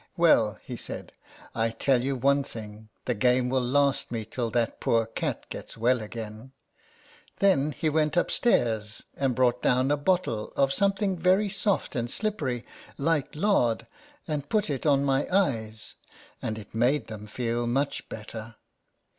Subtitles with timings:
[0.17, 1.13] "Well," he said,
[1.53, 5.77] "I tell you one thing; the game will last me till that poor cat gets
[5.77, 6.53] well again/'
[7.37, 12.65] Then he went upstairs, and brought down a bottle of something very soft and slippery,
[12.97, 13.85] like lard,
[14.27, 15.93] and put it on my eyes,
[16.41, 18.55] and it made them feel much better.